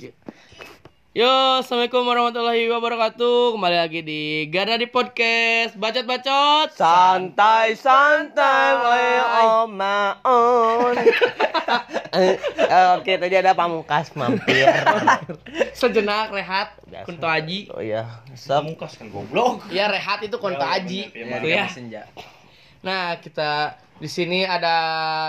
[0.00, 1.28] Yo,
[1.60, 3.52] assalamualaikum warahmatullahi wabarakatuh.
[3.52, 6.72] Kembali lagi di Gana di podcast bacot bacot.
[6.72, 8.80] Santai santai
[9.44, 10.96] on my own.
[12.10, 12.34] Eh,
[12.96, 14.64] Oke, tadi ada pamungkas mampir.
[15.76, 16.80] Sejenak rehat.
[16.88, 17.04] Biasa.
[17.04, 17.68] Kunto Aji.
[17.76, 18.24] Oh iya.
[18.64, 19.68] Mukas kan goblok.
[19.68, 21.12] Ya rehat itu Kunto Aji.
[21.12, 21.68] bener, Gitu ya.
[21.68, 22.02] senja.
[22.80, 24.76] Nah, kita di sini ada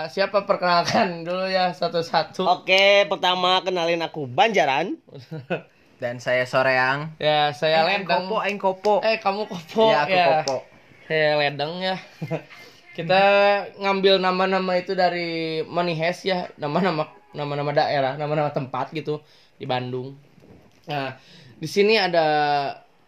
[0.08, 2.48] siapa perkenalkan dulu ya satu-satu.
[2.48, 4.96] Oke, pertama kenalin aku Banjaran.
[6.02, 7.14] Dan saya Soreang.
[7.22, 8.26] Ya, saya aing Ledeng.
[8.26, 8.94] kopo, aing kopo.
[9.06, 10.56] Eh, kamu Kopo ya, aku kopo.
[11.06, 11.96] Saya Ledeng ya.
[12.96, 13.22] Kita
[13.80, 19.24] ngambil nama-nama itu dari Manihes ya, nama-nama nama-nama daerah, nama-nama tempat gitu
[19.56, 20.12] di Bandung.
[20.84, 21.16] Nah,
[21.56, 22.26] di sini ada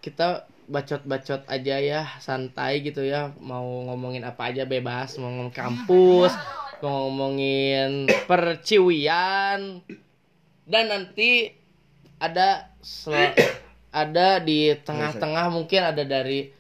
[0.01, 6.33] kita bacot-bacot aja ya, santai gitu ya, mau ngomongin apa aja bebas, mau ngomongin kampus,
[6.81, 9.85] mau ngomongin perciwian
[10.65, 11.53] dan nanti
[12.21, 13.37] ada sel-
[13.95, 16.51] ada di tengah-tengah mungkin ada dari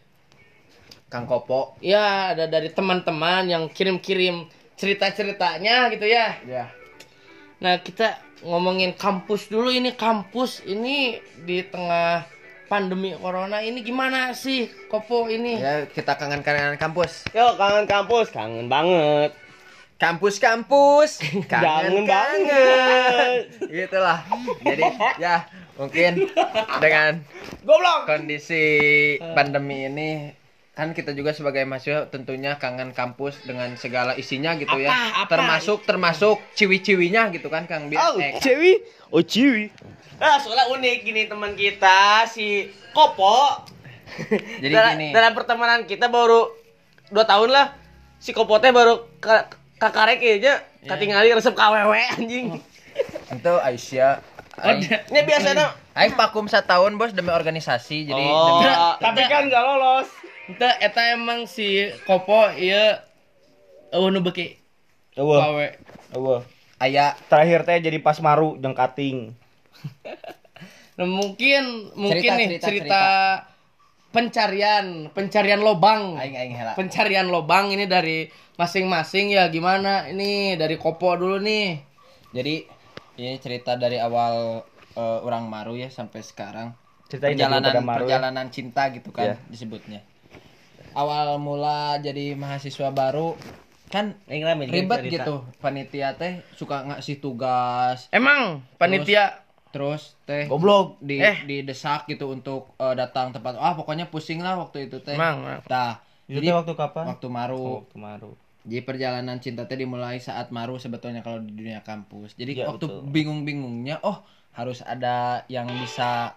[1.11, 1.79] Kang Kopo.
[1.79, 6.35] ya ada dari teman-teman yang kirim-kirim cerita-ceritanya gitu ya.
[6.43, 6.65] Ya.
[7.63, 12.27] Nah, kita ngomongin kampus dulu ini kampus ini di tengah
[12.75, 15.63] pandemi corona ini gimana sih Kopo ini?
[15.63, 17.23] Ya, kita kangen-kangenan kampus.
[17.31, 19.31] Yo, kangen kampus, kangen banget.
[19.95, 21.23] Kampus-kampus.
[21.55, 23.47] Kangen banget.
[23.87, 24.27] Itulah.
[24.67, 24.91] Jadi,
[25.23, 25.47] ya,
[25.79, 26.27] mungkin
[26.83, 27.23] dengan
[27.67, 28.11] Goblok.
[28.11, 28.67] kondisi
[29.39, 30.35] pandemi ini
[30.75, 34.91] kan kita juga sebagai mahasiswa tentunya kangen kampus dengan segala isinya gitu ya.
[34.91, 35.23] Apa?
[35.23, 35.31] Apa?
[35.31, 38.03] Termasuk termasuk ciwi-ciwinya gitu kan Kang Biar.
[38.05, 38.83] Oh, Eh, Ciwi.
[39.09, 39.71] Oh, Ciwi.
[40.19, 43.63] Ah, soalnya unik gini teman kita si Kopo.
[44.63, 45.09] Jadi dalam, gini.
[45.11, 46.51] dalam pertemanan kita baru
[47.09, 47.67] dua tahun lah.
[48.19, 49.47] Si Kopo teh baru ka-
[49.79, 52.47] kakarek aja katingali resep KWW anjing.
[53.35, 54.23] itu Aisyah
[54.55, 58.71] Aing, Ini biasanya Aing vakum setahun bos demi organisasi jadi Oh, demi,
[59.03, 60.07] tapi kan gak lolos.
[60.45, 63.01] Ente eta emang si Kopo ieu
[63.95, 64.21] eueuh nu
[65.15, 65.67] Eueuh, gawe.
[66.13, 66.43] eueuh.
[66.83, 69.33] aya Terakhir teh jadi pas maru jeung kating.
[70.95, 73.03] Nah, mungkin mungkin Cerita, nih cerita, cerita,
[74.15, 76.15] pencarian pencarian lobang.
[76.15, 81.83] aing aing hela pencarian lobang ini dari masing-masing ya gimana ini dari Kopo dulu nih
[82.31, 82.63] jadi
[83.19, 84.63] ini cerita dari awal
[84.95, 86.79] eh, orang maru ya sampai sekarang
[87.11, 87.83] Ceritain perjalanan ya.
[87.83, 89.51] perjalanan cinta gitu kan Iya.
[89.51, 89.99] disebutnya
[90.95, 93.35] awal mula jadi mahasiswa baru
[93.87, 95.23] kan ribet cerita.
[95.23, 100.99] gitu panitia teh suka ngasih tugas emang panitia terus teh Goblok.
[100.99, 101.43] di Eh.
[101.45, 105.63] didesak gitu untuk eh, datang tepat ah pokoknya pusing lah waktu itu teh emang emang.
[105.65, 107.05] Nah, Itu jadi waktu kapan?
[107.07, 108.31] waktu maru Oh, waktu maru.
[108.65, 112.33] Jadi perjalanan cinta teh dimulai saat maru sebetulnya kalau di dunia kampus.
[112.33, 113.13] Jadi Ya, waktu betul.
[113.13, 116.33] bingung-bingungnya, oh harus ada yang bisa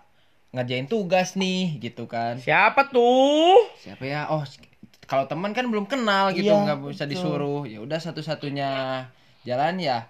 [0.57, 2.41] ngerjain tugas nih gitu kan.
[2.41, 4.25] siapa tuh Siapa ya?
[4.27, 4.41] Oh
[5.05, 7.13] kalau teman kan belum kenal gitu, Iya, nggak bisa betul.
[7.13, 7.61] disuruh.
[7.63, 8.69] Ya udah satu-satunya
[9.45, 10.09] jalan ya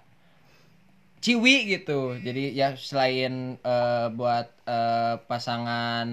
[1.18, 2.14] Ciwi gitu.
[2.16, 6.06] Jadi ya selain eh, buat eh, pasangan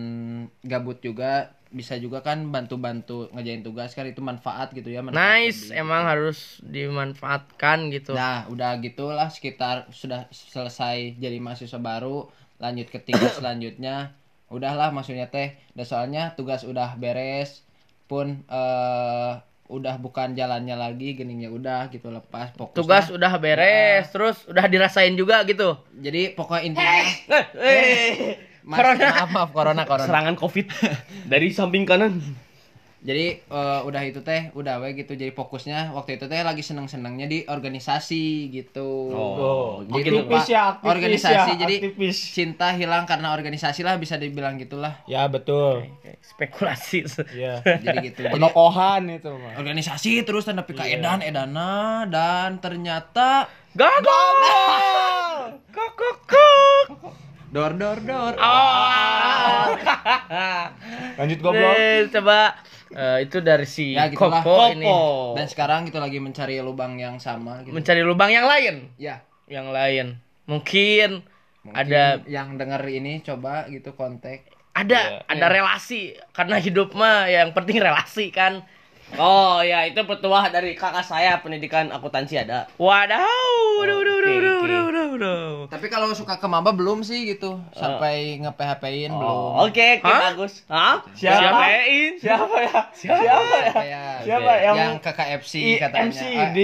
[0.65, 5.03] gabut juga bisa juga kan bantu-bantu ngerjain tugas kan itu manfaat gitu ya.
[5.03, 5.81] manfaat nice lebih.
[5.83, 12.25] emang harus dimanfaatkan gitu Nah, udah gitulah sekitar sudah selesai jadi mahasiswa baru,
[12.57, 14.15] lanjut ke tingkat selanjutnya.
[14.55, 17.67] Udahlah maksudnya teh, udah soalnya tugas udah beres
[18.05, 19.33] pun eh
[19.65, 22.77] udah bukan jalannya lagi, geningnya udah gitu lepas fokusnya.
[22.77, 27.01] tugas udah beres terus udah dirasain juga gitu Jadi pokoknya intinya
[27.57, 29.05] Eh, Mas, Corona.
[29.11, 30.05] maaf maaf corona corona.
[30.05, 30.69] serangan Covid
[31.31, 32.21] dari samping kanan.
[33.05, 35.13] Jadi eh, udah itu teh, udah we gitu.
[35.13, 39.13] Jadi fokusnya waktu itu teh lagi seneng-senengnya di organisasi gitu.
[39.13, 42.17] Oh, Jadi aktivis lupa ya, aktivis organisasi ya, jadi aktivis.
[42.33, 45.05] cinta hilang karena organisasi lah bisa dibilang gitulah.
[45.05, 45.85] Ya betul.
[46.25, 47.61] spekulasi Iya.
[47.85, 48.25] Jadi gitu.
[48.25, 49.61] Penokohan itu mah.
[49.61, 53.45] organisasi terus tanda pika edan edana dan ternyata
[53.77, 54.33] gagal
[55.69, 56.85] kok kok kok
[57.53, 58.33] dor dor dor.
[58.35, 59.65] oh
[61.19, 61.75] Lanjut goblok.
[61.79, 62.39] Nih, coba
[62.93, 64.43] eh, itu dari si Ya, gitulah.
[64.43, 64.85] Kopo ini
[65.33, 67.73] Dan sekarang kita lagi mencari lubang yang sama gitu.
[67.73, 69.21] mencari lubang yang lain ya.
[69.47, 71.21] yang lain mungkin,
[71.65, 74.45] mungkin ada yang denger ini coba gitu kontak.
[74.75, 75.31] ada Iya.
[75.31, 78.61] ada relasi karena hidup mah yang penting relasi kan
[79.15, 82.65] Oh ya itu petuah dari kakak saya pendidikan akuntansi ada.
[82.81, 84.61] Wadaw, waduh, waduh, waduh, Oke, waduh, oke.
[84.61, 85.49] waduh, waduh, waduh.
[85.67, 87.57] Tapi kalau suka ke maba belum sih gitu.
[87.71, 89.35] Sampai nge-PHP-in belum.
[89.51, 90.21] Oh, Oke, oke Hah?
[90.29, 90.53] bagus.
[90.65, 90.95] Hah?
[91.11, 91.61] Siapa?
[92.15, 92.79] Siapa ya?
[92.93, 94.03] Siapa ya?
[94.21, 96.09] Siapa yang yang ke KFC katanya.
[96.09, 96.59] MCD.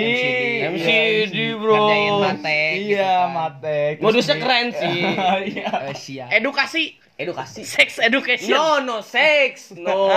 [0.62, 1.74] Ah, MCD, bro.
[1.74, 2.74] Ngerjain matek.
[2.78, 3.30] gitu Iya, kan.
[3.32, 3.94] matek.
[4.00, 5.00] Modusnya keren sih.
[5.52, 5.70] Iya.
[5.92, 6.30] Siap.
[6.32, 7.62] Edukasi, Edukasi.
[7.64, 8.52] sex education.
[8.52, 9.72] No, no, sex.
[9.74, 10.10] No.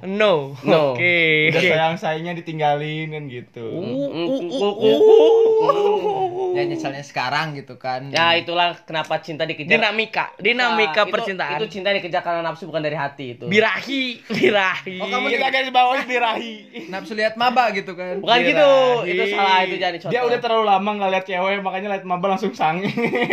[0.08, 0.54] No.
[0.62, 0.94] No.
[0.94, 1.50] Oke.
[1.50, 3.66] Udah sayang sayangnya ditinggalin kan gitu.
[6.50, 8.08] Ya nyesalnya sekarang gitu kan.
[8.08, 9.68] Ya itulah kenapa cinta dikejar.
[9.70, 11.58] Dinamika, dinamika Nah, itu- percintaan.
[11.58, 13.44] Itu cinta dikejar karena nafsu bukan dari hati itu.
[13.46, 14.96] Birahi, birahi.
[14.98, 16.54] Oh, kamu Kita garis bawahi birahi.
[16.88, 18.18] Nafsu lihat maba gitu kan.
[18.18, 18.48] Bukan Birahi.
[18.48, 18.70] gitu.
[19.06, 20.10] Itu salah itu jadi contoh.
[20.10, 22.90] Dia udah terlalu lama nggak lihat cewek, makanya lihat maba langsung sange.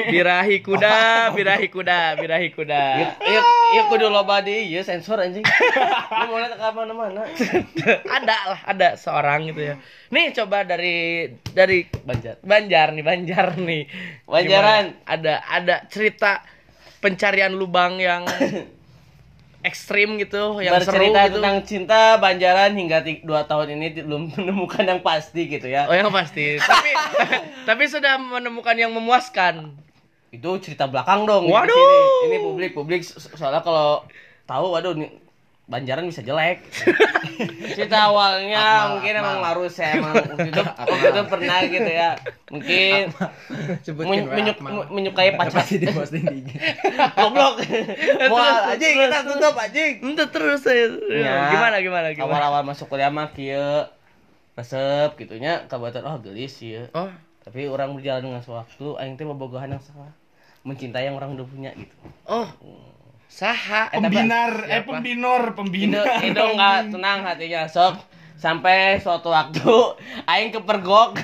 [0.08, 0.98] birahi kuda,
[1.36, 2.84] birahi kuda, birahi kuda.
[3.22, 3.42] Iya,
[3.76, 5.46] iya kudu loba di iya sensor anjing.
[6.20, 7.22] Lu mau lihat ke mana-mana.
[8.06, 9.76] ada lah, ada seorang gitu ya.
[10.14, 12.40] Nih coba dari dari Banjar.
[12.42, 13.84] Banjar nih, Banjar nih.
[14.26, 14.84] Banjaran.
[14.96, 15.08] Gimana?
[15.10, 16.42] Ada ada cerita
[17.04, 18.26] pencarian lubang yang
[19.66, 21.34] ekstrim gitu, yang seru Bercerita gitu.
[21.42, 25.90] tentang cinta Banjaran hingga 2 tahun ini belum menemukan yang pasti gitu ya.
[25.90, 26.62] Oh yang pasti.
[26.62, 26.92] tapi
[27.66, 29.85] tapi sudah menemukan yang memuaskan.
[30.36, 31.48] Itu cerita belakang dong.
[31.48, 31.72] Waduh.
[31.72, 31.98] sini.
[32.26, 34.04] Ini publik publik so- soalnya kalau
[34.44, 35.12] tahu waduh nih
[35.66, 36.62] Banjaran bisa jelek.
[37.74, 39.26] cerita awalnya Akmal, mungkin Akmal.
[39.26, 40.62] emang harus saya emang waktu itu,
[40.94, 42.10] waktu itu pernah gitu ya.
[42.54, 43.00] Mungkin
[43.98, 44.62] men- menyuk-
[44.94, 45.66] menyukai pacar.
[45.66, 46.54] Pasti di posting di.
[47.18, 47.66] Goblok.
[48.30, 49.94] Mau anjing kita tutup anjing.
[50.06, 50.86] Entah terus saya.
[51.10, 51.50] Ya.
[51.50, 52.30] Gimana gimana gimana.
[52.30, 53.90] Awal-awal masuk kuliah mah kieu
[54.54, 56.94] resep gitunya kabatur oh gelis ya.
[56.94, 57.10] Oh,
[57.42, 60.14] Tapi orang berjalan dengan sewaktu aing teh bobogohan yang salah.
[60.66, 61.94] Mencintai yang orang udah punya gitu.
[62.26, 62.50] oh.
[63.28, 66.02] Saha Eh, tapi- Pembinar, eh pembinor, Itu pembina.
[66.20, 68.00] itu enggak tenang hatinya sok
[68.36, 69.64] sampai suatu waktu
[70.30, 71.16] aing kepergok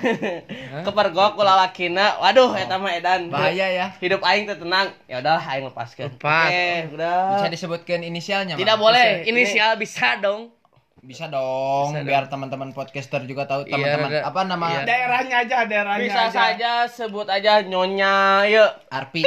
[0.81, 3.87] kepergok kula lakina waduh eta mah edan Bahaya ya.
[3.97, 6.47] hidup aing teh tenang ya udahlah aing lepaskeun Lepas.
[6.47, 8.83] Oke, udah Bisa disebutkan inisialnya, tidak Mang?
[8.85, 10.55] boleh Inisial bisa dong.
[11.01, 14.81] Bisa dong, biar teman-teman podcaster juga tahu Iya, teman-teman ada- apa nama iya.
[14.85, 16.33] Daerahnya aja, daerahnya bisa aja.
[16.53, 18.13] saja sebut aja nyonya
[18.45, 19.25] yuk Arpi.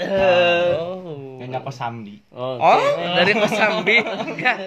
[0.00, 1.36] Oh.
[1.36, 2.22] Nyonya Kosambi.
[2.30, 2.62] Oke.
[2.62, 2.78] Oh,
[3.16, 3.96] dari Kosambi.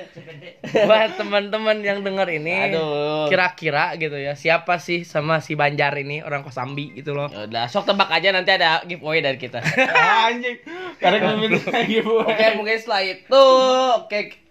[0.85, 3.29] Buat teman-teman yang dengar ini, Aduh.
[3.29, 7.29] kira-kira gitu ya, siapa sih sama si Banjar ini orang Kosambi gitu loh.
[7.29, 9.63] Ya udah, sok tebak aja nanti ada giveaway dari kita.
[10.27, 10.59] Anjing.
[10.99, 12.19] Karena gue minta gitu.
[12.19, 13.43] Oke, mungkin setelah itu
[13.97, 14.42] oke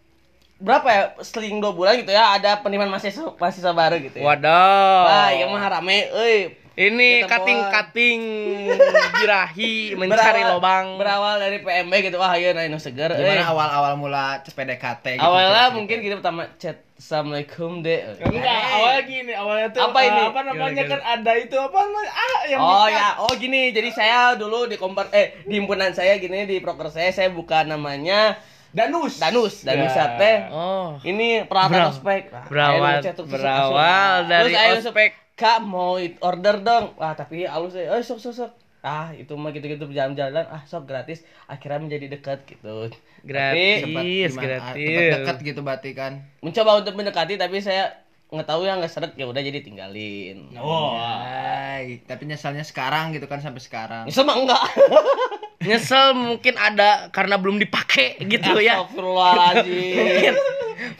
[0.62, 1.02] berapa ya?
[1.20, 4.24] Seling dua bulan gitu ya, ada penerimaan mahasiswa mahasiswa baru gitu ya.
[4.24, 5.02] Waduh.
[5.04, 6.62] Wah, yang mah rame euy.
[6.72, 8.20] Ini kating-kating
[9.20, 10.86] birahi mencari Berawal- lobang.
[10.96, 12.16] Berawal dari PMB gitu.
[12.16, 13.12] Wah, ayo nah, seger.
[13.12, 13.20] euy.
[13.20, 15.20] Gimana awal-awal mula PDKT gitu?
[15.20, 15.76] Awalnya cerita.
[15.76, 18.14] mungkin kita pertama chat Assalamualaikum deh.
[18.14, 20.22] Enggak, awalnya gini, awalnya tuh Apa eh, ini?
[20.22, 22.12] Apa namanya Gimana, kan ada itu apa namanya?
[22.14, 22.94] Ah, yang Oh nikah.
[22.94, 23.62] ya, oh gini.
[23.74, 27.66] Jadi saya dulu di kompar eh di himpunan saya gini di proker saya saya buka
[27.66, 28.38] namanya
[28.72, 29.20] Danus.
[29.20, 30.16] Danus, Danus Ya.
[30.16, 30.38] teh.
[30.48, 30.96] Oh.
[30.98, 32.22] Ini peralatan Berawal- ospek.
[32.48, 35.10] Berawal- berawal terus dari ayo ospek.
[35.32, 36.96] Kak mau order dong.
[36.96, 37.92] Wah, tapi halus ya.
[37.92, 38.50] Eh, sok sok sok.
[38.80, 40.42] Ah, itu mah gitu-gitu berjalan-jalan.
[40.44, 41.22] Ah, sok gratis.
[41.46, 42.90] Akhirnya menjadi dekat gitu.
[42.90, 43.80] Tapi Gratis,
[44.34, 44.42] gimana?
[44.42, 44.82] gratis.
[44.82, 46.12] Cepat dekat gitu berarti kan.
[46.40, 50.50] mencoba untuk mendekati tapi saya nggak tahu yang nggak seret ya udah jadi tinggalin.
[50.56, 50.98] Oh.
[52.02, 54.04] Tapi nyesalnya sekarang gitu kan sampai sekarang.
[54.04, 54.62] Nyesel mah enggak.
[55.62, 58.82] Nyesel mungkin ada karena belum dipakai gitu ya.
[58.82, 60.34] Astagfirullahaladzim.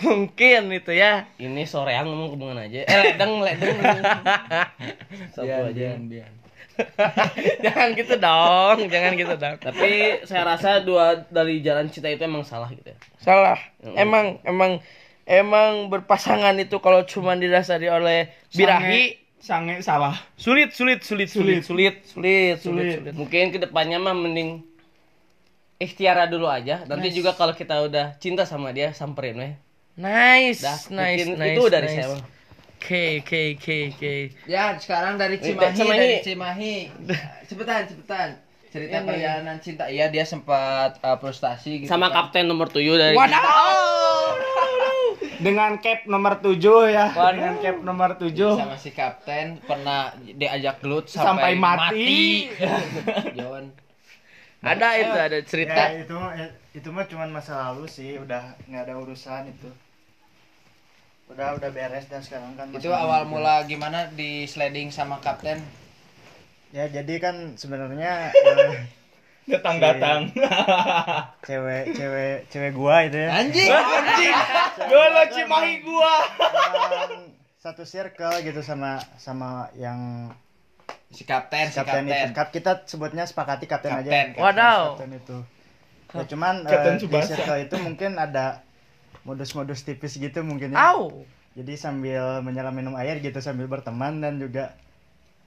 [0.03, 1.27] Mungkin itu ya.
[1.39, 2.87] Ini soreang ngomong hubungan aja.
[2.87, 3.77] Eh, ledeng, ledeng.
[5.35, 5.71] Satu aja.
[5.75, 6.33] bian, bian.
[7.65, 9.57] jangan gitu dong, jangan gitu dong.
[9.61, 12.99] Tapi saya rasa dua dari jalan cinta itu emang salah gitu ya.
[13.21, 13.61] Salah.
[13.95, 14.81] Emang emang
[15.29, 21.95] emang berpasangan itu kalau cuma didasari oleh birahi sange sawah sulit sulit sulit sulit sulit
[22.07, 24.63] sulit sulit, mungkin ke depannya mah mending
[25.83, 27.17] ikhtiara dulu aja nanti nice.
[27.19, 29.55] juga kalau kita udah cinta sama dia samperin weh
[29.99, 31.99] nice Dah, nice nice itu dari nice.
[31.99, 32.23] saya
[32.83, 34.15] Oke, oke, oke, oke.
[34.51, 35.99] Ya, sekarang dari Cimahi, Cimahi.
[36.03, 36.75] dari Cimahi.
[37.47, 38.29] Cepetan, cepetan.
[38.73, 39.09] Cerita Ini.
[39.13, 39.85] perjalanan cinta.
[39.93, 41.93] Iya, dia sempat uh, frustasi gitu.
[41.93, 42.33] Sama kan.
[42.33, 43.77] kapten nomor 7 dari Wadaw.
[45.45, 46.57] Dengan cap nomor 7
[46.89, 47.13] ya.
[47.13, 48.33] Dengan cap nomor 7.
[48.33, 52.49] sama si kapten pernah diajak gelut Sampai sampai, mati.
[53.37, 53.77] Jon.
[54.65, 55.83] Ada itu ada cerita.
[55.93, 56.17] Ya, itu
[56.73, 59.69] itu mah cuman masa lalu sih, udah nggak ada urusan itu.
[61.29, 65.61] Udah udah beres dan sekarang kan Itu awal mula gimana di sliding sama kapten?
[66.73, 68.89] Ya jadi kan sebenarnya eh,
[69.53, 70.31] Datang-datang.
[71.43, 73.69] cewek cewek cewek gua itu ya Anjing.
[74.83, 76.15] Golo Cimahi gua.
[76.39, 77.13] yang
[77.63, 80.31] satu circle gitu sama sama yang
[81.13, 82.09] Si kapten, si kapten, kapten.
[82.09, 84.41] itu Kap- kita sebutnya sepakati kapten, aja Kapten, kapten.
[84.41, 84.83] Wadaw.
[84.97, 85.39] kapten itu
[86.11, 88.61] ya cuman Kapten eh, di circle itu mungkin ada
[89.23, 91.25] modus-modus tipis gitu mungkin ya Au.
[91.53, 94.73] jadi sambil menyelam minum air gitu sambil berteman dan juga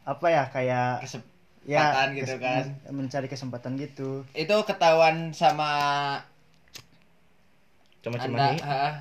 [0.06, 2.64] apa ya kayak Kesempatan gitu kes- kan.
[2.86, 4.22] men- mencari kesempatan gitu.
[4.32, 5.72] Itu ketahuan sama
[8.00, 8.58] Sama Anda, Cimahi.
[8.62, 8.92] heeh,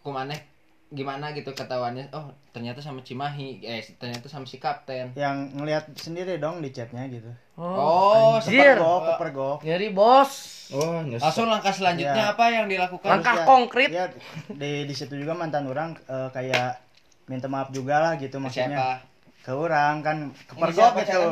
[0.00, 0.40] kumaneh
[0.88, 2.12] gimana gitu ketahuannya.
[2.12, 5.10] Oh ternyata sama Cimahi eh ternyata sama si kapten.
[5.14, 7.26] Yang ngelihat sendiri dong di chatnya gitu.
[7.56, 9.58] Oh sempat- kepergok kepergok.
[9.62, 10.32] Nyeri bos.
[10.70, 12.32] Oh, langsung langkah selanjutnya Ya.
[12.32, 13.04] apa yang dilakukan?
[13.10, 13.88] Langkah ya- konkret.
[13.90, 14.06] ya
[14.48, 16.78] di di situ juga mantan orang eh, kayak
[17.26, 18.72] minta maaf juga lah gitu maksudnya.
[18.72, 19.10] siapa
[19.42, 21.22] ke orang kan kepergok gitu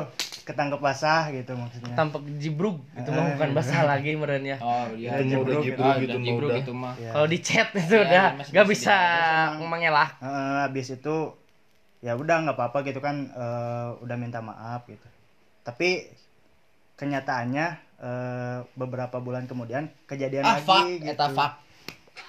[0.42, 2.82] ketangkep basah gitu maksudnya Tampak jibrug.
[2.92, 4.58] Itu mah bukan basah lagi meren ya.
[4.58, 6.58] oh iya Itu Ah, jibruk gitu udah mah jibruk udah.
[6.58, 7.10] gitu mah Ya.
[7.14, 8.96] Kalau di chat itu Ya, udah nggak bisa
[9.62, 10.10] mengelak.
[10.18, 10.26] Eh,
[10.60, 11.16] habis itu
[12.00, 15.04] ya udah nggak apa-apa gitu kan eh, udah minta maaf gitu
[15.60, 16.08] tapi
[16.96, 17.66] kenyataannya
[18.00, 21.52] eh, beberapa bulan kemudian kejadian ah lagi fuck gitu eta fuck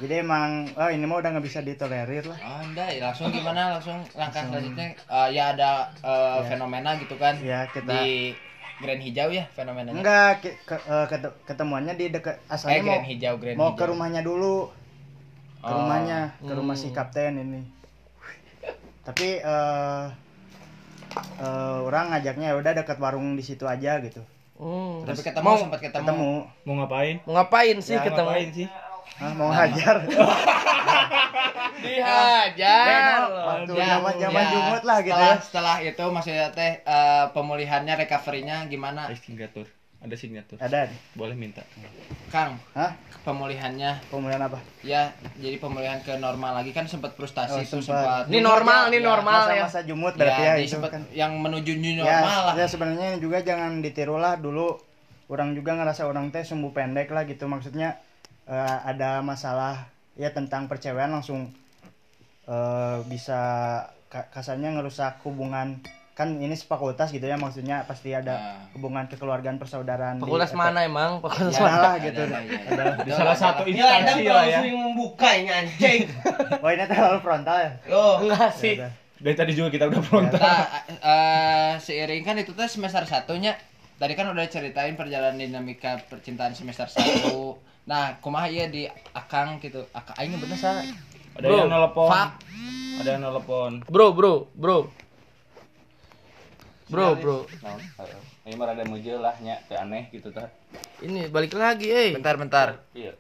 [0.01, 3.77] jadi emang oh ini mah udah nggak bisa ditolerir lah Oh, enggak, ya langsung gimana?
[3.77, 8.34] Langsung langkah selanjutnya eh, ya ada eh, fenomena gitu kan ya kita di
[8.81, 9.93] Grand Hijau ya fenomenanya.
[9.93, 13.70] enggak ke- ke- eh, ket- ketemuannya di dekat eh asalnya mau Grand Hijau, Grand mau
[13.70, 13.77] Hijau.
[13.77, 14.55] ke rumahnya dulu
[15.62, 15.77] ke Oh.
[15.77, 17.62] rumahnya ke rumah si kapten ini
[19.01, 20.05] tapi eh
[21.38, 24.22] eh, orang ngajaknya ya udah dekat warung di situ aja gitu
[24.62, 25.01] Hmm.
[25.01, 26.05] Tapi ketemu mau sempat ketemu.
[26.05, 26.31] ketemu
[26.70, 27.15] Mau ngapain?
[27.25, 28.29] mau ngapain sih Ya, ketemu?
[28.29, 28.67] ngapain sih?
[29.17, 30.01] Hah, mau hajar
[31.81, 33.20] Dihajar.
[33.31, 37.25] waktu Ya, zaman zaman ya, jumut lah gitu setelah, ya Setelah itu maksudnya teh eh,
[37.31, 39.08] pemulihannya recovery-nya gimana?
[39.08, 39.67] Ada signatur.
[40.01, 40.58] Ada signatur.
[40.58, 40.89] ada.
[41.13, 41.62] Boleh minta.
[42.29, 42.98] Kang, Hah?
[43.22, 48.25] pemulihannya pemulihan apa ya jadi pemulihan ke normal lagi kan sempat frustasi Oh, itu sempat.
[48.25, 49.62] Ini normal, ini Ya, normal ya.
[49.62, 53.22] masa-masa jumut berarti ya, ya, itu kan yang menuju new ya, normal lah ya sebenarnya
[53.22, 54.74] juga jangan ditiru lah dulu
[55.29, 58.01] orang juga ngerasa orang teh sumbu pendek lah gitu maksudnya
[58.51, 61.48] eh, ada masalah ya tentang percewaan langsung
[62.43, 63.39] eh, bisa
[64.05, 65.79] ka- kasarnya ngerusak hubungan
[66.12, 68.60] kan ini fakultas gitu ya maksudnya pasti ada Nah.
[68.75, 71.17] hubungan kekeluargaan persaudaraan di- Fakultas mana emang?
[71.17, 71.79] Fakultas Ya, mana?
[71.81, 72.84] lah gitu Ada, ada, ada.
[73.00, 73.41] Di Ada, salah ada.
[73.41, 74.60] satu Ya, instansi lah ya.
[74.60, 76.01] sering membuka ini anjing.
[76.62, 78.03] oh ini terlalu frontal ya Yo.
[78.22, 78.75] Enggak sih.
[78.75, 78.91] Ya udah.
[79.22, 80.41] Dari tadi juga kita udah frontal.
[80.41, 83.55] Nah, eh, seiring kan itu tuh semester satunya
[83.96, 89.82] tadi kan udah ceritain perjalanan dinamika percintaan semester satu nah kumaha iya di akang gitu
[89.92, 90.82] akang aing bener sa
[91.32, 92.10] Ada Bro, yang nelpon.
[92.12, 92.32] fuck.
[93.00, 93.72] Ada yang nelpon.
[93.88, 94.78] Bro, bro, bro.
[96.92, 97.38] Bro, bro.
[97.64, 97.80] Nah,
[98.44, 100.52] ini mah rada mujel lah nya, teu aneh gitu tah.
[101.00, 102.12] Ini balik lagi, eh.
[102.12, 103.16] bentar bentar Iya.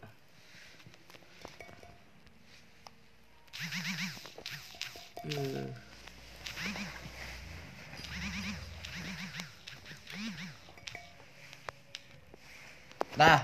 [13.17, 13.43] nah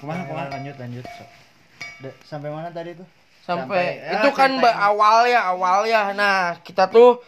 [0.00, 1.28] kumaha kumaha lanjut lanjut sok.
[2.00, 3.08] Da- sampai mana tadi tuh
[3.40, 6.02] Sampai, Sampai- itu ya, kan awal ya, awal ya.
[6.12, 7.18] Nah, kita tuh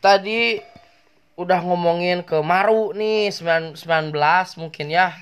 [0.00, 0.58] tadi
[1.36, 5.12] udah ngomongin ke Maru nih 9 19 mungkin ya.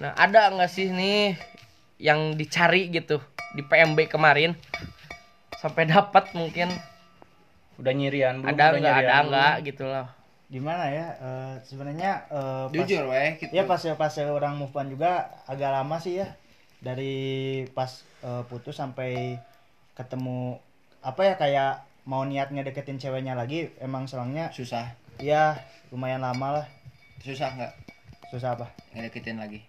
[0.00, 1.36] Nah, ada nggak sih nih
[2.00, 3.20] yang dicari gitu
[3.52, 4.56] di PMB kemarin?
[5.60, 6.72] Sampai dapat mungkin
[7.78, 8.50] Udah nyirian belum?
[8.56, 10.08] ada nggak ada nggak gitu loh.
[10.52, 13.48] Gimana ya eh, sebenarnya eh, pas- jujur weh gitu.
[13.56, 16.28] ya pas pas orang move on juga agak lama sih ya.
[16.84, 19.40] Dari pas eh, putus sampai
[19.96, 20.60] ketemu
[21.00, 21.72] apa ya kayak
[22.04, 24.92] mau niat ngedeketin ceweknya lagi emang selangnya susah.
[25.16, 25.56] ya
[25.88, 26.66] lumayan lama lah.
[27.24, 27.72] Susah nggak?
[28.28, 28.68] Susah apa?
[28.92, 29.64] Ngedeketin lagi.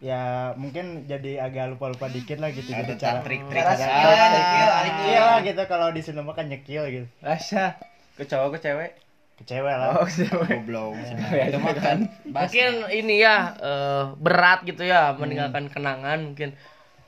[0.00, 4.68] Ya mungkin jadi agak lupa lupa dikit lah gitu jadi cara trik-trik Cara nyekil,
[5.04, 7.06] iya lah gitu kalau di Sunda kan nyekil gitu.
[7.20, 7.76] Asa.
[8.16, 9.03] Ke cowok ke cewek?
[9.40, 9.88] Kecewa lah.
[9.98, 10.62] Oh, cewek.
[10.62, 10.94] goblok.
[11.34, 16.54] Itu mah kan Mungkin ini ya eh, berat gitu ya meninggalkan kenangan mungkin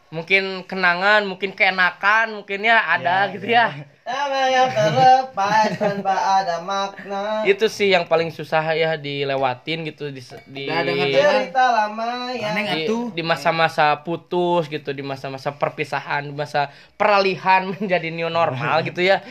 [0.07, 3.75] mungkin kenangan mungkin keenakan mungkin ya ada gitu ya.
[4.07, 7.43] Apa yang terlepas tanpa ada makna.
[7.43, 12.87] itu sih yang paling susah ya dilewatin gitu di di, Cerita lama yang di,
[13.19, 19.27] di masa-masa putus gitu di masa-masa perpisahan di masa peralihan menjadi new normal gitu ya.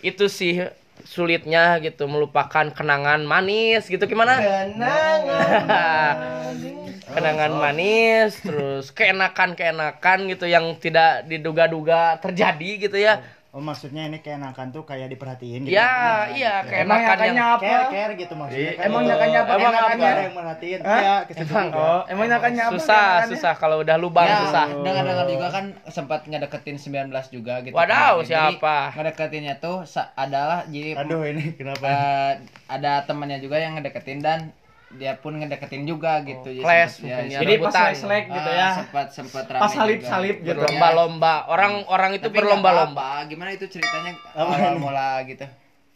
[0.00, 4.06] Itu sih sulitnya gitu melupakan kenangan manis gitu.
[4.06, 4.38] Gimana?
[4.38, 6.54] Kenangan
[7.14, 13.20] kenangan manis terus keenakan keenakan gitu yang tidak diduga-duga terjadi gitu ya
[13.54, 17.62] oh maksudnya ini keenakan tuh kayak diperhatiin gitu Ya, iya Emang keenakan nyakanya yang apa?
[17.62, 19.52] care care gitu maksudnya Iya, kan emang nyakanya apa?
[19.54, 21.78] emang ada yang merhatiin iya situ juga.
[21.78, 22.72] Oh, emang nyakanya apa?
[22.74, 24.66] susah, susah kalau udah lubang Ya, susah.
[24.76, 27.72] dengar-dengar juga kan sempat ngedeketin 19 juga gitu.
[27.72, 28.76] Wadaw, Jadi, siapa?
[28.92, 32.32] ngedeketinnya tuh adalah jadi aduh ini kenapa eh,
[32.66, 34.50] ada temannya juga yang ngedeketin dan
[34.94, 36.48] dia pun ngedeketin juga gitu.
[36.48, 38.68] Jadi clash sempet- ya, ya, Jadi pas selek gitu ah, ya.
[38.78, 40.48] sempat sempat Pas salip-salip gitu.
[40.54, 41.34] berlomba-lomba.
[41.46, 43.08] Orang orang itu Tapi nggak berlomba-lomba.
[43.26, 44.78] Gimana itu ceritanya awal ini?
[44.78, 45.46] mula gitu.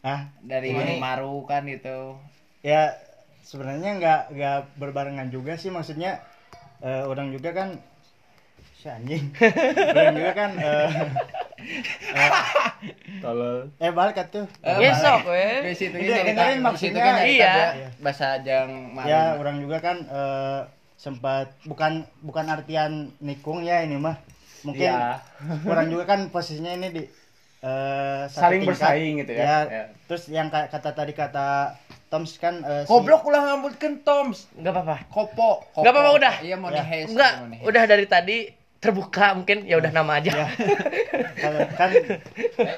[0.00, 2.18] ah Dari Maru kan gitu.
[2.58, 2.94] ya
[3.40, 6.20] sebenarnya nggak nggak berbarengan juga sih maksudnya
[6.78, 7.68] eh, orang juga kan
[8.78, 9.35] si anjing
[9.90, 10.88] orang juga kan eh,
[13.18, 13.75] Tolol.
[13.76, 15.66] eh balik tuh Eh, Besok, weh.
[15.66, 17.02] Di situ Ini dengerin maksudnya.
[17.02, 17.54] kan Iya.
[17.99, 20.06] bahasa Jang ya orang juga kan
[20.94, 24.18] sempat bukan bukan artian nikung ya ini mah
[24.62, 25.23] mungkin Iya.
[25.64, 27.02] orang juga kan posisinya ini di
[27.58, 28.78] eh, satu Saling tingkat.
[28.78, 29.42] bersaing gitu ya.
[29.61, 29.85] Ya.
[30.06, 31.75] terus yang ka- kata tadi kata
[32.08, 34.47] Toms kan si- Goblok ulah ngambutkeun Toms.
[34.54, 34.97] Enggak apa-apa.
[35.08, 35.66] Kopo.
[35.68, 35.82] Kopo.
[35.82, 36.35] Nggak apa-apa, udah.
[36.40, 36.80] Iya mau Ya.
[37.04, 37.66] Enggak, dihes.
[37.66, 38.38] udah dari tadi
[38.78, 40.47] terbuka mungkin ya udah nama aja.
[41.42, 41.90] kalau kan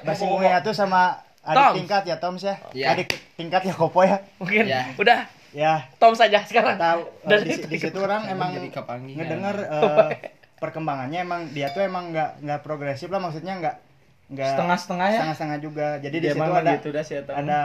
[0.02, 1.76] Basingungnya tuh sama adik Toms.
[1.76, 2.86] tingkat ya Toms ya Iya.
[2.94, 4.92] adik tingkat ya Kopo ya mungkin Ya.
[4.96, 6.76] udah ya Tom saja sekarang.
[6.76, 10.08] tahu Dari di, di situ orang emang ngedenger eh,
[10.56, 13.76] perkembangannya emang dia tuh emang nggak nggak progresif lah maksudnya nggak
[14.30, 15.16] nggak Setengah-setengah ya?
[15.16, 17.32] setengah-setengah juga jadi di Dia situ emang ada gitu dah Eta.
[17.34, 17.60] ada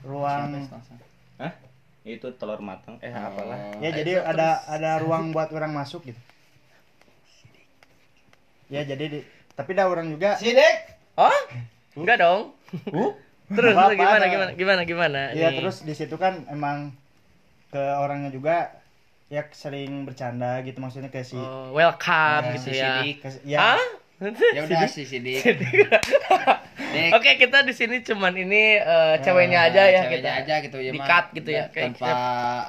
[0.00, 0.42] ruang
[1.36, 1.52] Hah?
[2.06, 2.96] Itu telur matang.
[3.02, 3.58] Eh, apalah.
[3.82, 6.20] ya jadi ada ada ruang buat orang masuk gitu
[8.66, 9.18] ya jadi di,
[9.52, 10.36] tapi dah orang juga
[11.14, 11.32] Oh?
[11.94, 12.52] Enggak dong.
[13.46, 14.28] Terus, Apa-apa, terus gimana ada.
[14.28, 15.20] gimana gimana gimana?
[15.30, 15.58] Iya Nih.
[15.58, 16.90] terus di situ kan emang
[17.68, 18.74] ke orangnya juga
[19.26, 22.90] ya sering bercanda gitu maksudnya ke si Oh, welcome Ya, gitu si ya.
[23.00, 23.16] Sidik.
[23.18, 23.82] ke, ya Hah?
[24.52, 25.42] Ya udah si Sidik.
[27.12, 30.42] Oke, kita di sini cuman ini eh, ceweknya aja ya ceweknya kita.
[30.42, 31.06] aja gitu ya Di mah.
[31.06, 32.10] cut gitu ya, kayak tanpa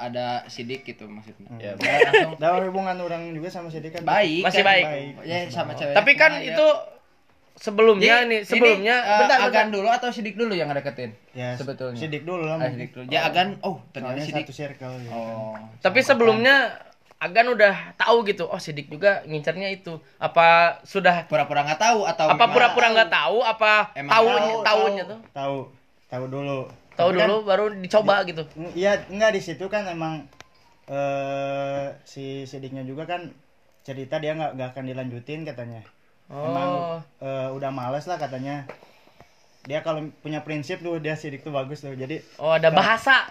[0.00, 4.42] ada sidik gitu maksudnya Ya, Ya, langsung Ada hubungan orang juga sama si kan baik
[4.42, 4.68] Masih kan?
[4.68, 4.84] baik.
[5.22, 6.66] ya sama cewek Tapi kan itu
[7.54, 9.74] sebelumnya Jadi, nih, sebelumnya ini, eh, bentar, Agan bentar.
[9.74, 11.10] dulu atau Sidik dulu yang ngedeketin?
[11.32, 11.98] ya sebetulnya.
[11.98, 13.06] sidik dulu lah Ah, Sidik dulu.
[13.08, 14.46] Ya Agan, oh ternyata Sidik.
[14.46, 15.10] satu circle gitu.
[15.12, 15.58] Oh.
[15.78, 16.78] Tapi sebelumnya
[17.18, 18.46] Agan udah tahu gitu.
[18.46, 19.98] Oh, Sidik juga ngincernya itu.
[20.16, 25.04] Apa sudah Pura-pura nggak tahu atau apa pura-pura nggak tahu apa Emang tahunya tahu, tahunya
[25.04, 25.18] tuh?
[25.32, 25.56] tahu
[26.06, 26.58] tahu dulu
[26.94, 28.42] Tahu kan- dulu baru dicoba gitu.
[28.72, 30.26] Iya, enggak di situ kan emang
[30.86, 33.34] eh si sidiknya juga kan
[33.82, 35.82] cerita dia nggak nggak akan dilanjutin katanya.
[36.28, 36.98] Emang Oh.
[37.18, 38.62] eh, udah males lah katanya.
[39.62, 41.92] Dia kalau punya prinsip tuh dia sidik tuh bagus tuh.
[41.92, 43.26] Jadi Oh, ada bahasa.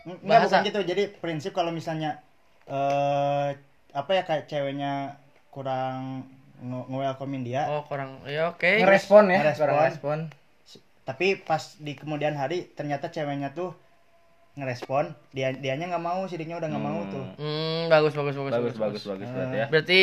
[0.00, 0.58] enggak Bahasa.
[0.58, 0.80] bukan gitu.
[0.84, 2.18] Jadi prinsip kalau misalnya
[2.68, 3.48] eh
[3.90, 5.16] apa ya kayak ceweknya
[5.48, 6.28] kurang
[6.60, 8.20] nge- nge-welcomein dia, Oh, kurang.
[8.28, 8.68] Ya oke.
[8.84, 9.64] Ngerespon ya, Ngerespon.
[9.64, 10.18] kurang respon.
[11.08, 13.72] tapi pas di kemudian hari ternyata ceweknya tuh
[14.60, 17.24] ngerespon, dia dianya nggak mau, sidiknya udah nggak mau tuh.
[17.40, 18.52] Hmm, bagus bagus bagus.
[18.52, 19.66] Bagus, bagus, bagus berarti ya.
[19.72, 20.02] Berarti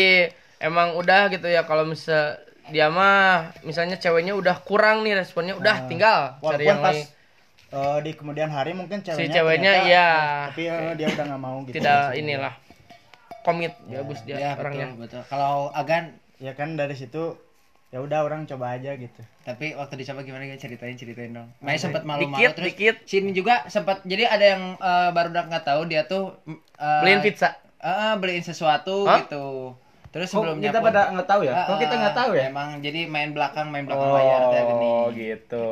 [0.58, 2.42] emang udah gitu ya kalau misal
[2.74, 7.06] dia mah misalnya ceweknya udah kurang nih responnya udah tinggal cari yang pas lain.
[7.76, 10.10] Eh, di kemudian hari mungkin ceweknya ceweknya, ternyata- iya.
[10.48, 12.54] tapi eh, dia udah nggak mau gitu Tidak inilah
[13.42, 14.90] komit bagus dia Ya, orangnya.
[14.90, 15.22] betul, betul.
[15.28, 16.04] Kalau Agan
[16.38, 17.38] ya kan dari situ
[17.88, 21.48] ya udah orang coba aja gitu tapi waktu dicoba gimana ya ceritain ceritain dong.
[21.60, 22.96] Maya sempat malu-malu Dikit, terus dikit.
[23.06, 26.34] sini juga sempat jadi ada yang eh, baru udah nggak tahu dia tuh
[26.76, 27.54] eh, Beliin pizza.
[27.78, 29.22] eh, beliin sesuatu Hah?
[29.22, 29.78] gitu.
[30.16, 31.54] Terus Kok sebelumnya kita pun- pada nggak tahu ya?
[31.54, 32.46] Ah, Kok kita ah, nggak tahu ya?
[32.48, 34.88] Emang jadi main belakang main belakang layar teh gini.
[34.88, 35.64] Oh, gitu.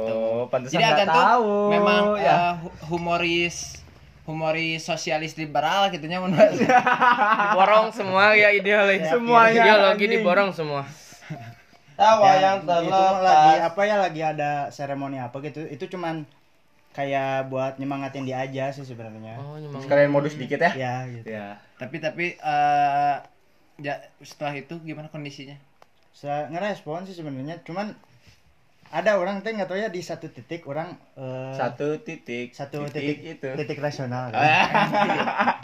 [0.52, 1.52] Pantesan Jadi nggak Agan tuh tahu.
[1.70, 2.36] memang ya.
[2.58, 3.80] hu- humoris
[4.24, 6.56] humoris sosialis liberal gitu nya menurut
[7.46, 9.04] Diborong semua ya ideologi.
[9.06, 10.12] Semuanya, ideologi anjing.
[10.14, 10.84] diborong semua.
[11.94, 12.84] Tawa yang mah
[13.22, 16.26] lagi apa ya lagi ada seremoni apa gitu itu cuman
[16.92, 19.56] kayak buat nyemangatin dia aja sih sebenarnya Oh.
[19.78, 20.72] Sekalian modus dikit ya.
[20.74, 21.62] ya gitu Ya.
[21.76, 23.16] tapi tapi eh
[23.76, 25.58] ya, setelah itu gimana kondisinya?
[26.12, 27.98] saya ngerespon sih sebenarnya cuman
[28.88, 32.54] ada orang teh nggak tahu ya di satu titik orang eh, Satu titik.
[32.54, 33.50] satu titik, itu.
[33.50, 34.46] titik rasional kan.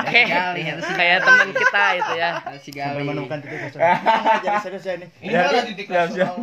[0.01, 0.25] Oke.
[0.25, 2.29] Gali, si Kayak teman kita itu ya.
[2.57, 3.05] Si sampai gali.
[3.05, 3.93] menemukan titik rasional
[4.41, 6.33] jadi serius ya ini Ini malah titik siap.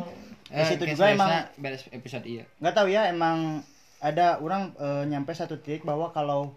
[0.47, 2.47] Di situ Eh, juga emang- beres episode iya.
[2.57, 3.67] nggak tahu ya emang
[3.99, 6.55] ada orang eh, nyampe satu titik bahwa kalau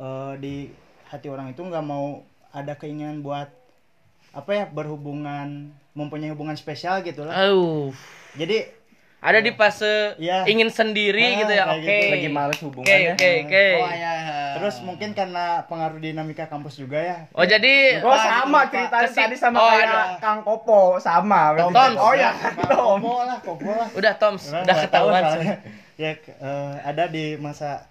[0.00, 0.72] eh, di
[1.04, 3.52] hati orang itu nggak mau ada keinginan buat
[4.34, 5.48] apa ya berhubungan
[5.92, 7.94] mempunyai hubungan spesial gitu lah Aduh.
[8.34, 8.70] jadi
[9.18, 10.44] Ada di fase Iya.
[10.44, 11.64] ingin sendiri Ah, gitu ya.
[11.70, 11.80] Oke.
[11.80, 12.12] gitu.
[12.12, 13.12] Lagi males Oke, hubungannya.
[13.16, 13.66] oke, oke.
[13.80, 14.12] Oh ya
[14.54, 17.18] Terus mungkin karena pengaruh dinamika kampus juga ya.
[17.32, 20.20] Oh jadi Oh sama ceritanya Kesip- tadi sama Oh, kayak ada.
[20.20, 21.56] Kang Kopo sama.
[21.56, 21.72] berarti.
[21.72, 21.92] Tom.
[21.96, 22.30] Oh ya,
[22.68, 23.00] Tom.
[23.00, 23.88] Kopo lah, kopo lah.
[23.96, 25.22] udah Toms, Orang udah tahu ketahuan.
[26.04, 27.88] ya eh, ada di masa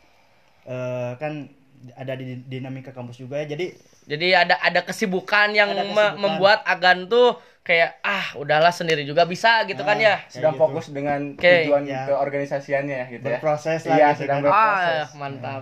[0.64, 1.50] eh, kan
[1.96, 3.50] ada di dinamika kampus juga ya.
[3.50, 3.74] Jadi
[4.04, 6.20] Jadi ada ada kesibukan yang Ada me- kesibukan.
[6.20, 10.20] membuat Agan tuh kayak ah udahlah sendiri juga bisa gitu kan ya.
[10.20, 10.62] kayak Sedang gitu.
[10.62, 11.64] fokus dengan Oke.
[11.64, 12.04] tujuan Ya.
[12.06, 13.40] keorganisasiannya ya gitu ya.
[13.40, 14.46] berproses lah Iya, gitu sedang kan.
[14.46, 15.00] berproses.
[15.00, 15.62] Ah, mantap.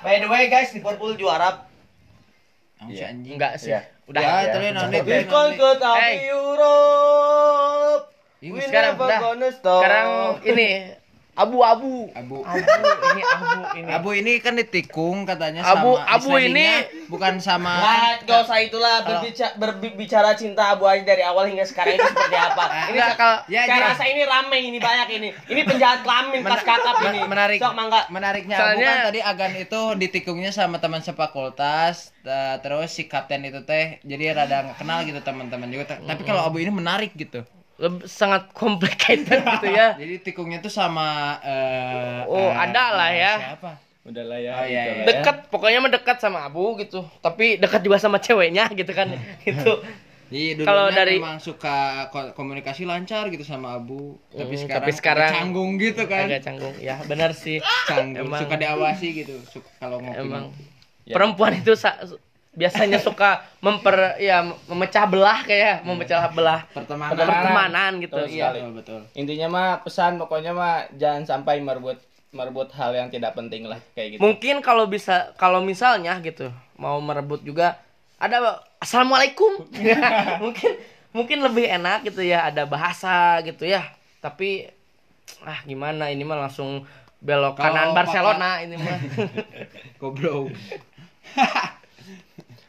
[0.00, 1.70] By the way guys, Liverpool juara.
[2.84, 3.08] Iya.
[3.08, 3.38] anjing.
[3.38, 3.70] Enggak sih.
[3.70, 3.80] Iya.
[4.04, 4.20] Udah.
[4.20, 4.72] Ya, Ya, terus ya.
[4.74, 4.98] nanti.
[5.00, 6.28] We go to Hey.
[6.28, 8.04] Europe.
[8.38, 9.20] Ini We sekarang never udah.
[9.22, 9.80] gonna stop.
[9.80, 10.08] Sekarang
[10.44, 10.68] ini
[11.34, 12.08] abu-abu.
[12.10, 12.36] Abu.
[12.40, 12.62] Abu
[13.10, 13.90] ini abu ini.
[13.90, 19.02] Abu ini kan ditikung katanya Abu- sama abu ini- bukan sama Nah, gak usah itulah
[19.02, 22.64] berbicara, berbicara cinta abu aja dari awal hingga sekarang itu seperti apa.
[22.88, 23.90] ini Enggak, kalau- ya, saya jelas.
[23.92, 25.28] rasa ini rame ini banyak ini.
[25.46, 27.20] Ini penjahat kelamin pas kakap ini.
[27.24, 28.00] menarik Sok mangga.
[28.08, 33.42] menariknya Soalnya- Abu kan tadi Agan itu ditikungnya sama teman sefakultas eh, terus si kapten
[33.42, 37.42] itu teh jadi rada nggak kenal gitu teman-teman juga tapi kalau Abu ini menarik gitu
[38.04, 39.94] sangat complicated gitu ya.
[40.00, 43.32] jadi tikungnya tuh sama eh, Oh, eh, ada lah ya.
[43.50, 43.72] siapa
[44.04, 44.52] Udahlah ya.
[44.52, 44.82] Oh, iya, gitu iya.
[44.84, 45.06] lah ya.
[45.08, 47.02] Dekat pokoknya mendekat sama Abu gitu.
[47.18, 49.08] Tapi dekat juga sama ceweknya gitu kan.
[49.48, 49.80] gitu.
[50.24, 51.76] Jadi Kalau dari- memang suka
[52.08, 56.24] ko- komunikasi lancar gitu sama Abu tapi Hmm, sekarang tapi sekarang agak canggung gitu kan
[56.26, 56.74] Agak canggung.
[56.78, 57.58] Ya, benar sih.
[57.86, 58.40] canggung Emang.
[58.40, 60.44] suka diawasi gitu suka kalau ngopi Emang
[61.04, 61.12] Ya.
[61.12, 61.72] perempuan itu
[62.54, 68.14] biasanya suka memper ya memecah belah kayak memecah belah pertemanan pertemanan gitu.
[68.14, 68.44] Betul Iya.
[68.46, 68.58] sekali.
[68.62, 71.98] betul betul Intinya mah pesan pokoknya mah jangan sampai merebut
[72.30, 74.20] merebut hal yang tidak penting lah kayak gitu.
[74.20, 77.78] Mungkin kalau bisa kalau misalnya gitu mau merebut juga
[78.16, 79.66] ada assalamualaikum
[80.42, 80.70] mungkin
[81.10, 83.86] mungkin lebih enak gitu ya ada bahasa gitu ya
[84.18, 84.66] tapi
[85.42, 86.82] ah gimana ini mah langsung
[87.18, 88.98] belok kanan pakai- Barcelona ini mah
[90.00, 90.50] goblok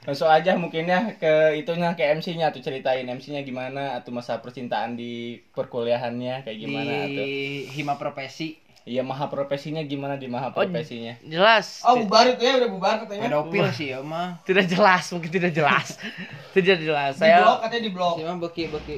[0.05, 4.93] Langsung aja mungkin ya ke itunya ke MC-nya tuh ceritain MC-nya gimana atau masa percintaan
[4.93, 7.27] di perkuliahannya kayak gimana di tuh.
[7.73, 11.17] hima profesi Iya maha profesinya gimana di maha profesinya.
[11.19, 13.33] jelas Oh, bubar itu ya udah bubar katanya.
[13.33, 15.97] pedofil sih ya mah tidak jelas mungkin tidak jelas
[16.53, 18.13] tidak jelas Di blok saya katanya di blok.
[18.15, 18.97] Siapa beki beki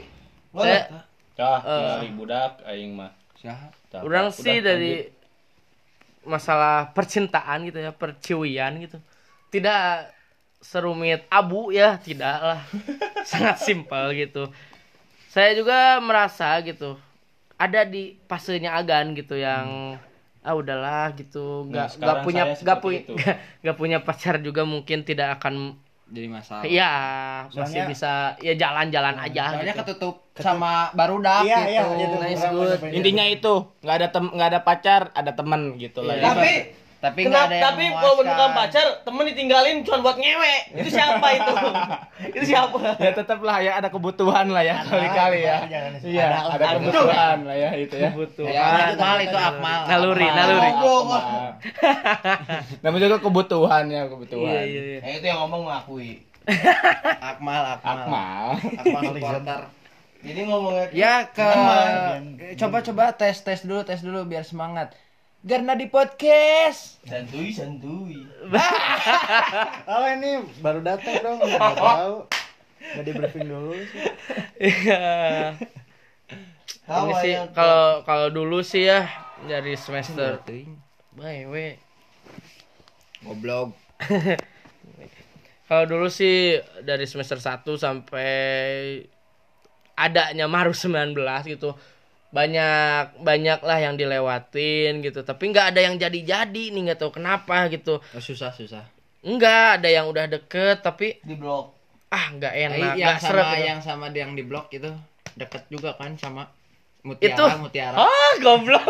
[0.54, 0.82] saya
[1.38, 1.72] Dah, Eh.
[1.72, 3.16] tinggali budak aing mah.
[3.34, 4.66] siapa Dah, orang udah, sih lanjut.
[4.66, 4.94] dari
[6.28, 9.00] masalah percintaan gitu ya perciwian gitu
[9.48, 10.12] tidak
[10.58, 12.62] serumit abu ya tidak lah
[13.30, 14.50] sangat simpel gitu
[15.30, 16.98] saya juga merasa gitu
[17.58, 19.98] ada di fasenya agan gitu yang
[20.42, 23.02] ah udahlah gitu Nah, nggak nggak sekarang punya nggak punya
[23.66, 25.76] nggak punya pacar juga mungkin tidak akan
[26.08, 26.92] jadi masalah Iya,
[27.52, 29.84] masih bisa ya jalan-jalan aja soalnya gitu.
[29.92, 32.16] ketutup sama barudak Iya, gitu iya, itu.
[32.24, 32.80] Nice, good.
[32.96, 36.16] Intinya itu nggak ada tem nggak ada pacar, ada teman gitu lah.
[36.16, 36.24] Iya.
[36.24, 36.28] ya.
[36.32, 36.52] Tapi
[36.98, 37.46] tapi Kenapa?
[37.46, 40.56] ada yang Tapi kalau bukan pacar, temen ditinggalin cuma buat ngewe.
[40.82, 41.54] Itu siapa itu?
[42.34, 42.98] itu siapa?
[42.98, 45.58] ya tetap lah ya ada kebutuhan lah ya kali-kali ya.
[46.02, 48.10] Iya, Ada ada kebutuhan lah ya itu ya.
[48.50, 50.38] ya akmal itu akmal Naluri, Akmal.
[50.42, 50.70] naluri.
[52.82, 54.50] Namanya juga kebutuhan ya kebutuhan.
[54.50, 55.00] Iya, iya, iya.
[55.06, 56.26] Ya itu yang ngomong mengakui.
[57.30, 58.46] akmal akmal Akmal.
[58.80, 59.62] akmal supporter
[60.18, 61.46] Jadi ngomongnya ya ke
[62.58, 64.98] coba-coba tes tes dulu tes dulu biar semangat
[65.48, 68.28] karena di podcast santuy santuy.
[69.88, 72.16] Oh ini baru datang dong, nggak tahu.
[72.84, 74.04] Nggak di briefing dulu sih.
[74.60, 75.08] Iya.
[76.88, 79.08] Ini sih kalau kalau dulu sih ya
[79.48, 80.44] dari semester
[81.18, 81.68] Baik, we.
[83.26, 83.74] goblok
[85.68, 88.32] Kalau dulu sih dari semester 1 sampai
[90.00, 91.12] adanya Maru 19
[91.52, 91.76] gitu.
[92.30, 95.22] Banyak banyak lah yang dilewatin gitu.
[95.22, 97.98] Tapi nggak ada yang jadi-jadi nih nggak tahu kenapa gitu.
[97.98, 98.84] oh, susah susah
[99.20, 101.74] Enggak ada yang udah deket tapi di blok.
[102.08, 103.66] ah nggak Eh, enak, yang nggak seret sama gitu.
[103.66, 104.88] yang sama yang di blok itu
[105.34, 106.48] deket juga kan sama
[107.18, 108.84] Itu mutiara mutiara Ah, goblok.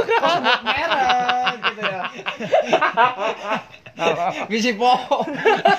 [0.63, 2.01] merah gitu ya
[4.51, 4.93] bisi po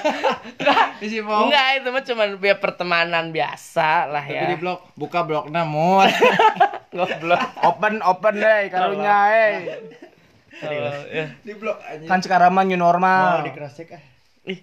[1.00, 4.50] bisi po Enggak, itu mah cuma biar pertemanan biasa lah tapi ya.
[4.50, 6.08] di blok buka blok namun
[6.88, 7.40] Goblok.
[7.62, 9.52] Open open deh karunya eh.
[10.58, 10.72] Oh,
[11.06, 11.30] ya.
[11.44, 13.44] di blok aja Kan sekarang mah new Mau normal.
[13.44, 14.02] di cross check ah.
[14.48, 14.58] Ih.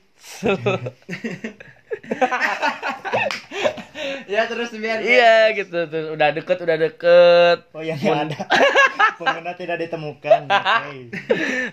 [4.34, 7.58] ya terus biar Iya gitu tuh udah deket udah deket.
[7.74, 8.40] Oh yang nggak ada.
[9.20, 10.42] Pengguna tidak ditemukan.
[10.52, 11.00] Oke.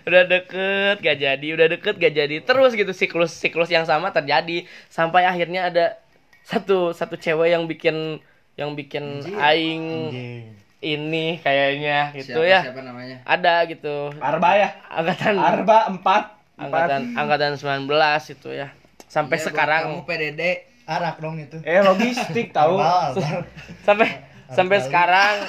[0.07, 1.47] udah deket gak jadi.
[1.51, 2.35] Udah deket gak jadi.
[2.39, 4.63] Terus gitu siklus siklus yang sama terjadi.
[4.87, 5.99] Sampai akhirnya ada
[6.47, 8.23] satu satu cewek yang bikin
[8.55, 10.45] yang bikin aing Anjing.
[10.83, 12.59] ini kayaknya gitu siapa, ya.
[12.69, 13.17] siapa namanya?
[13.27, 14.13] Ada gitu.
[14.23, 14.69] Arba ya.
[14.87, 16.23] angkatan Arba empat.
[16.53, 17.89] Angkatan angkatan 19
[18.29, 18.69] itu ya
[19.13, 19.83] sampai Ya, sekarang.
[19.85, 20.41] kamu PDD
[20.83, 21.57] arak dong itu.
[21.61, 22.75] Eh logistik tahu.
[22.75, 23.41] Arbal, arbal.
[23.83, 24.07] sampai
[24.49, 24.85] sampai kali.
[24.85, 25.35] sekarang.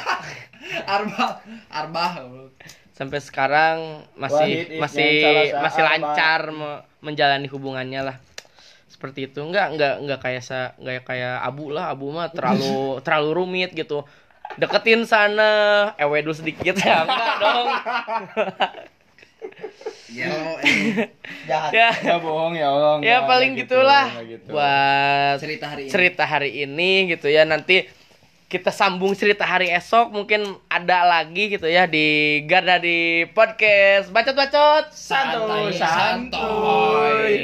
[0.86, 1.30] Arbah
[1.68, 2.10] arbah
[2.90, 3.76] sampai sekarang
[4.14, 5.12] masih Wahid masih
[5.52, 5.90] masih Arba.
[5.90, 8.16] lancar me- menjalani hubungannya lah.
[8.86, 9.40] Seperti itu.
[9.40, 11.90] Enggak enggak enggak kayak sa enggak kayak abu lah.
[11.90, 14.08] Abu mah terlalu terlalu rumit gitu.
[14.54, 15.52] Deketin sana.
[15.96, 17.02] Ewe dulu sedikit ya.
[17.02, 17.66] Enggak dong
[20.10, 20.30] ya
[21.48, 22.94] jahat ya Ya bohong ya Allah.
[23.00, 24.50] ya enggak, paling enggak gitulah enggak gitu.
[24.50, 27.76] buat cerita hari ini cerita hari ini gitu ya nanti
[28.44, 32.06] kita sambung cerita hari esok mungkin ada lagi gitu ya di
[32.44, 35.74] Garda di podcast bacot bacot santai santuy.
[35.74, 37.32] santuy